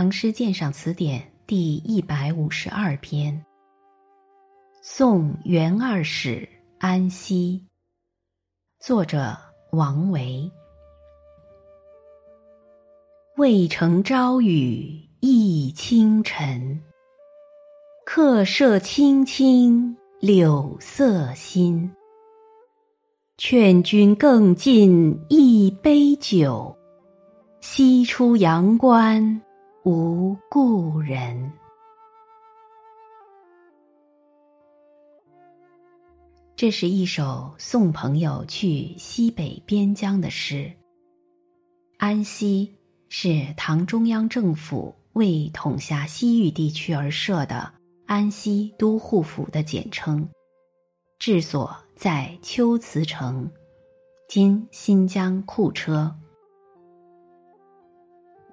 [0.00, 3.38] 唐诗鉴赏词典》第一百五十二篇。
[4.80, 6.48] 宋元二使
[6.78, 7.62] 安西。
[8.78, 9.36] 作者
[9.72, 10.50] 王维。
[13.36, 16.82] 渭城朝雨浥轻尘，
[18.06, 21.94] 客舍青青柳色新。
[23.36, 26.74] 劝君更尽一杯酒，
[27.60, 29.42] 西出阳关
[29.82, 31.50] 无故人。
[36.54, 40.70] 这是一首送朋友去西北边疆的诗。
[41.96, 42.70] 安西
[43.08, 47.72] 是唐中央政府为统辖西域地区而设的
[48.04, 50.28] 安西都护府的简称，
[51.18, 53.50] 治所在龟兹城，
[54.28, 56.14] 今新疆库车。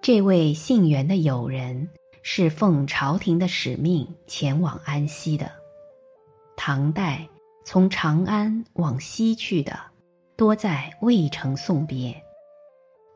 [0.08, 1.90] 这位姓袁的友人
[2.22, 5.52] 是奉朝廷的使命前往安西的。
[6.56, 7.28] 唐代。
[7.66, 9.78] 从长安往西去的，
[10.38, 12.16] 多在渭城送别。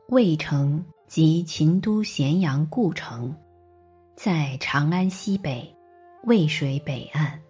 [0.08, 3.34] 渭城即秦都咸阳故城，
[4.14, 5.74] 在长安西北，
[6.24, 7.40] 渭水北岸。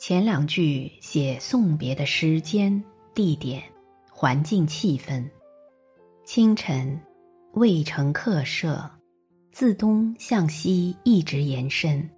[0.00, 2.82] 前两句写送别的时间、
[3.14, 3.62] 地点、
[4.10, 5.24] 环境气氛。
[6.24, 7.00] 清晨，
[7.54, 8.88] 渭城客舍，
[9.50, 12.08] 自东向西一直延伸，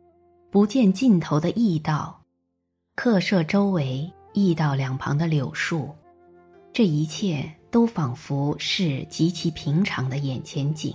[0.51, 2.23] 不见尽头的驿道。
[2.95, 5.89] 客舍周围驿道两旁的柳树，
[6.71, 10.95] 这一切都仿佛是极其平常的眼前景，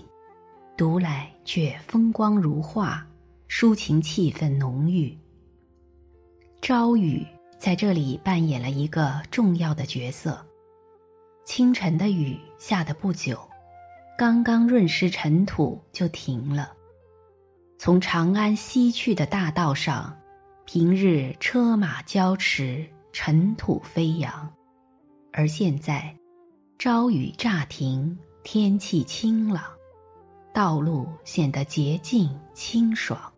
[0.78, 3.04] 读来却风光如画，
[3.50, 5.18] 抒情气氛浓郁。
[6.62, 7.26] 朝雨
[7.58, 10.46] 在这里扮演了一个重要的角色。
[11.44, 13.40] 清晨的雨下的不久，
[14.18, 16.74] 刚刚润湿尘土就停了。
[17.78, 20.16] 从长安西去的大道上。
[20.70, 24.54] 平日车马交驰，尘土飞扬，
[25.32, 26.14] 而现在，
[26.78, 29.64] 朝雨乍停，天气清朗，
[30.54, 33.32] 道路显得洁净清爽。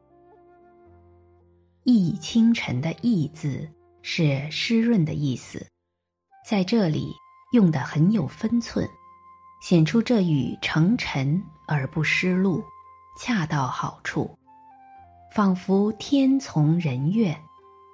[1.84, 3.70] 翳清晨的“翳”字
[4.02, 5.64] 是湿润的意思，
[6.44, 7.14] 在这里
[7.54, 8.90] 用得很有分寸，
[9.62, 12.64] 显出这雨成尘而不湿路，
[13.18, 14.30] 恰到好处。
[15.32, 17.40] 仿佛天从人愿，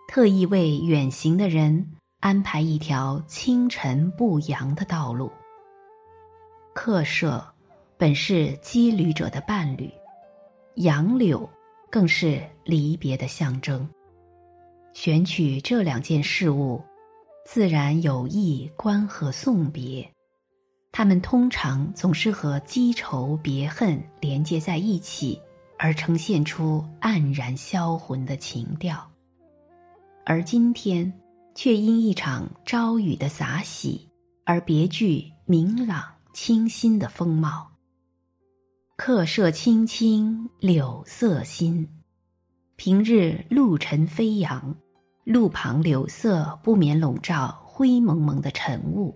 [0.08, 1.86] 特意为远行的人
[2.22, 5.32] 安排一条清晨不扬的道路。
[6.74, 7.46] 客舍
[7.98, 9.92] 本是羁旅者的伴侣，
[10.76, 11.50] 杨柳
[11.90, 13.88] 更是离别的象征。
[14.94, 16.82] 选取这两件事物，
[17.46, 20.10] 自然有意关和送别。
[20.98, 25.38] 他们通常总是和积愁别恨连接在一起。
[25.78, 29.06] 而呈现出黯然销魂的情调，
[30.26, 31.12] 而今天
[31.54, 34.08] 却因一场朝雨的洒洗
[34.46, 36.02] 而别具明朗
[36.34, 37.70] 清新的风貌。
[38.96, 41.86] 客舍青青柳色新，
[42.78, 44.74] 平日露尘飞扬，
[45.26, 49.14] 路旁柳色不免笼罩灰蒙蒙的晨雾。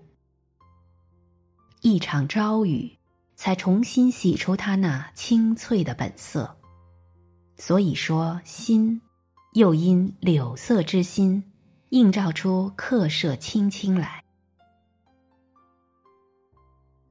[1.81, 2.99] 一场朝雨。
[3.39, 6.57] 才重新洗出它那清脆的本色。
[7.55, 9.01] 所以说，心，
[9.53, 11.41] 又因柳色之心，
[11.91, 14.21] 映照出客舍青青来。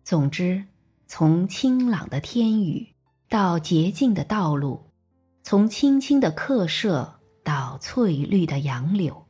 [0.04, 0.62] 总之，
[1.06, 2.86] 从清朗的天宇
[3.30, 4.84] 到洁净的道路，
[5.42, 7.10] 从青青的客舍
[7.42, 9.26] 到翠绿的杨柳，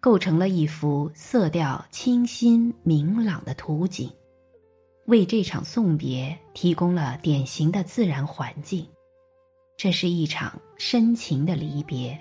[0.00, 4.10] 构成了一幅色调清新明朗的图景。
[5.12, 8.88] 为这场送别提供了典型的自然环境，
[9.76, 12.18] 这是一场深情的离别，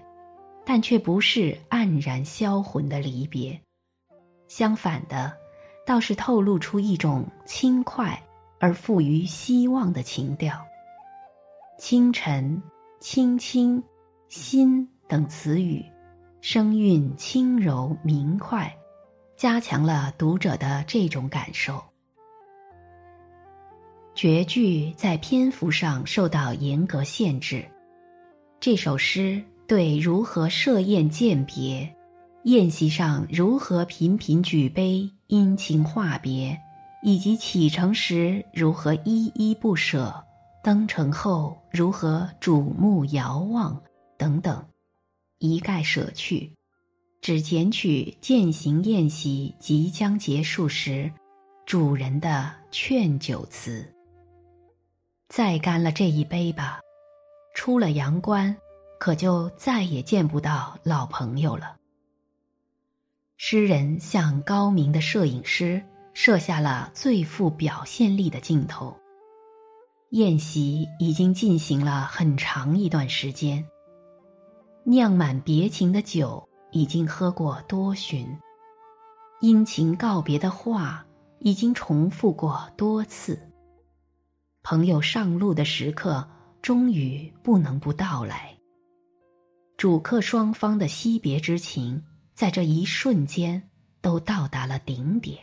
[0.66, 3.57] 但却不是黯然销魂的离别。
[4.50, 5.31] 相反的，
[5.88, 8.22] 倒是透露出一种轻快
[8.59, 10.62] 而富于希望的情调。
[11.80, 12.62] 清晨、
[13.00, 13.81] 青青、
[14.27, 15.81] 心等词语，
[16.42, 18.69] 声韵轻柔明快，
[19.38, 21.81] 加强了读者的这种感受。
[24.13, 27.66] 绝句在篇幅上受到严格限制。
[28.60, 31.90] 这首诗对如何设宴饯别、
[32.44, 36.56] 宴席上如何频频举杯殷勤话别，
[37.02, 40.14] 以及启程时如何依依不舍、
[40.64, 43.81] 登城后如何瞩目遥望
[44.18, 44.64] 等等，
[45.40, 46.52] 一概舍去，
[47.22, 51.12] 只捡取饯行宴席即将结束时，
[51.66, 53.84] 主人的劝酒词。
[55.31, 56.81] 再干了这一杯吧，
[57.56, 58.54] 出了阳关，
[59.00, 61.78] 可就再也见不到老朋友了。
[63.38, 65.81] 诗人向高明的摄影师
[66.13, 68.94] 设下了最富表现力的镜头。
[70.10, 73.66] 宴席已经进行了很长一段时间，
[74.83, 78.28] 酿满别情的酒已经喝过多巡，
[79.39, 81.06] 殷勤告别的话
[81.39, 83.39] 已经重复过多次。
[84.63, 86.28] 朋友上路的时刻
[86.62, 88.56] 终于不能不到来。
[89.78, 92.04] 主客双方的惜别之情，
[92.36, 93.62] 在这一瞬间
[94.02, 95.40] 都到达了顶点。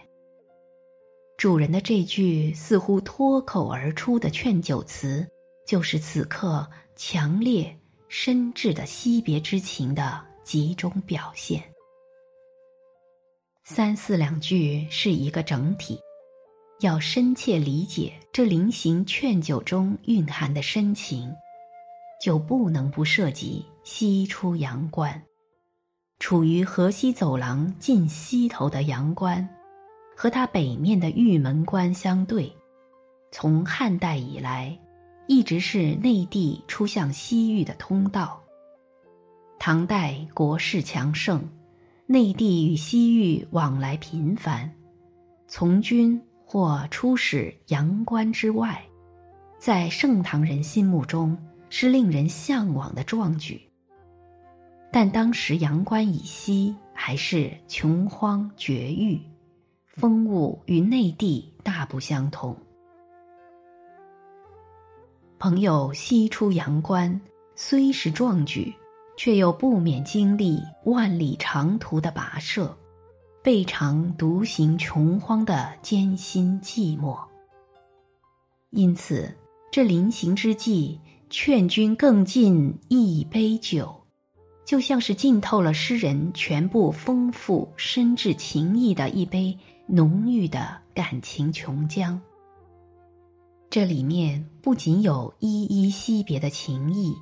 [1.36, 5.26] 主人的这句似乎脱口而出的劝酒词，
[5.66, 7.76] 就是此刻强烈
[8.08, 11.62] 深挚的惜别之情的集中表现。
[13.64, 15.98] 三四两句是一个整体。
[16.80, 21.34] 要深切理解这临行劝酒中蕴含的深情，
[22.22, 25.20] 就不能不涉及西出阳关。
[26.20, 29.48] 处于河西走廊近西头的阳关，
[30.16, 32.52] 和它北面的玉门关相对，
[33.32, 34.78] 从汉代以来，
[35.26, 38.40] 一直是内地出向西域的通道。
[39.58, 41.42] 唐代国势强盛，
[42.06, 44.72] 内地与西域往来频繁，
[45.48, 46.20] 从军。
[46.50, 48.82] 或出使阳关之外，
[49.58, 51.36] 在盛唐人心目中
[51.68, 53.60] 是令人向往的壮举。
[54.90, 59.20] 但当时阳关以西还是穷荒绝域，
[59.84, 62.56] 风物与内地大不相同。
[65.38, 67.20] 朋友西出阳关，
[67.54, 68.74] 虽是壮举，
[69.18, 72.74] 却又不免经历万里长途的跋涉。
[73.48, 77.18] 备尝独行穷荒的艰辛寂寞，
[78.68, 79.34] 因此
[79.72, 81.00] 这临行之际，
[81.30, 83.90] 劝君更尽一杯酒，
[84.66, 92.18] 就像是浸透了诗人全部丰富深挚情意的一杯浓郁的感情琼浆。
[93.70, 97.14] 这里面不仅有依依惜别的情谊，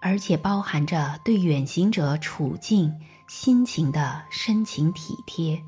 [0.00, 2.92] 而且包含着对远行者处境。
[3.28, 5.62] 心情的深情体贴，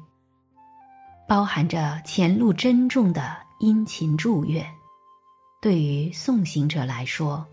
[1.28, 4.64] 包含着前路珍重的殷勤祝愿。
[5.60, 7.46] 对于送行者来说，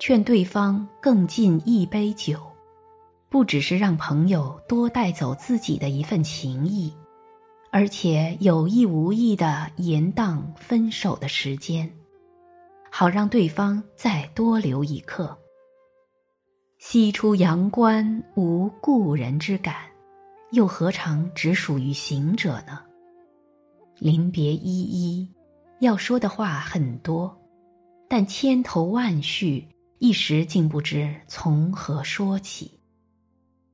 [0.00, 2.40] 劝对方更尽一杯酒，
[3.28, 6.90] 不只是让朋友多带走自己的一份情谊，
[7.70, 11.92] 而且有意无意的延宕分手的时间，
[12.90, 15.38] 好让对方再多留一刻。
[16.84, 19.76] 西出阳关无故人之感，
[20.50, 22.80] 又何尝只属于行者呢？
[24.00, 25.32] 临别依依，
[25.78, 27.40] 要说的话很多，
[28.08, 29.64] 但千头万绪，
[30.00, 32.80] 一时竟不知从何说起。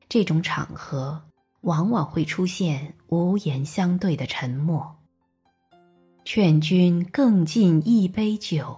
[0.06, 1.20] 这种场合，
[1.62, 4.86] 往往会出现无言相对的沉默。
[6.26, 8.76] 劝君更尽一杯酒，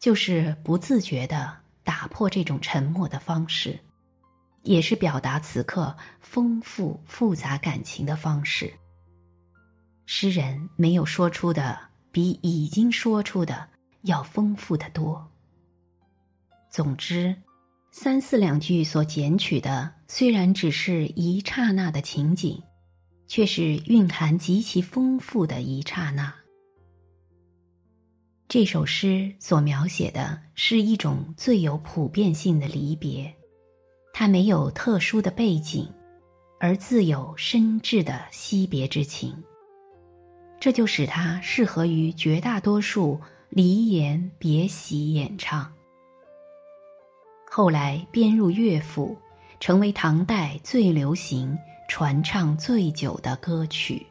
[0.00, 1.61] 就是不自觉的。
[1.84, 3.78] 打破这种沉默的方式，
[4.62, 8.72] 也是表达此刻丰富复杂感情的方式。
[10.06, 11.78] 诗人没有说出的
[12.10, 13.68] 比已经说出的
[14.02, 15.30] 要丰富的多。
[16.70, 17.34] 总之，
[17.90, 22.62] 三四两句所捡取的虽然只是一刹那的情景，
[23.28, 26.32] 却是蕴含极其丰富的一刹那。
[28.52, 33.34] 这首诗所描写的是一种最有普遍性的离别，
[34.12, 35.90] 它没有特殊的背景，
[36.60, 39.34] 而自有深挚的惜别之情。
[40.60, 43.18] 这就使它适合于绝大多数
[43.48, 45.72] 离言别喜演唱。
[47.50, 49.16] 后来编入乐府，
[49.60, 51.56] 成为唐代最流行、
[51.88, 54.06] 传唱最久的歌曲。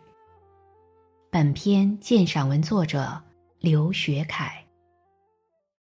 [1.29, 3.21] 本篇鉴赏文作者。
[3.62, 4.61] 刘学凯。